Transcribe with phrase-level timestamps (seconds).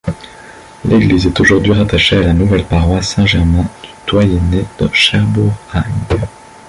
[0.83, 6.17] L'église est aujourd'hui rattachée à la nouvelle paroisse Saint-Germain du doyenné de Cherbourg-Hague.